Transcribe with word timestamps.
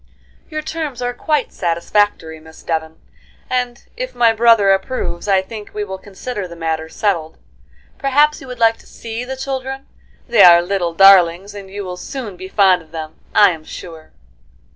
"Your 0.49 0.63
terms 0.63 0.99
are 1.03 1.13
quite 1.13 1.53
satisfactory, 1.53 2.39
Miss 2.39 2.63
Devon, 2.63 2.99
and 3.51 3.83
if 3.95 4.15
my 4.15 4.33
brother 4.33 4.71
approves, 4.71 5.27
I 5.27 5.43
think 5.43 5.75
we 5.75 5.83
will 5.83 5.99
consider 5.99 6.47
the 6.47 6.55
matter 6.55 6.89
settled. 6.89 7.37
Perhaps 7.99 8.41
you 8.41 8.47
would 8.47 8.57
like 8.57 8.77
to 8.77 8.87
see 8.87 9.23
the 9.23 9.37
children? 9.37 9.85
They 10.27 10.41
are 10.41 10.59
little 10.63 10.95
darlings, 10.95 11.53
and 11.53 11.69
you 11.69 11.83
will 11.83 11.97
soon 11.97 12.35
be 12.35 12.47
fond 12.47 12.81
of 12.81 12.89
them, 12.89 13.19
I 13.35 13.51
am 13.51 13.63
sure." 13.63 14.11